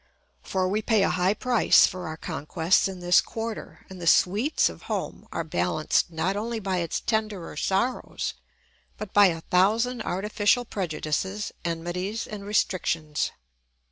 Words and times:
For 0.41 0.67
we 0.67 0.81
pay 0.81 1.03
a 1.03 1.11
high 1.11 1.35
price 1.35 1.85
for 1.85 2.07
our 2.07 2.17
conquests 2.17 2.87
in 2.87 3.01
this 3.01 3.21
quarter, 3.21 3.85
and 3.87 4.01
the 4.01 4.07
sweets 4.07 4.67
of 4.67 4.81
home 4.89 5.27
are 5.31 5.43
balanced 5.43 6.09
not 6.09 6.35
only 6.35 6.59
by 6.59 6.77
its 6.77 6.99
tenderer 6.99 7.55
sorrows, 7.55 8.33
but 8.97 9.13
by 9.13 9.27
a 9.27 9.41
thousand 9.41 10.01
artificial 10.01 10.65
prejudices, 10.65 11.51
enmities, 11.63 12.25
and 12.25 12.45
restrictions. 12.45 13.29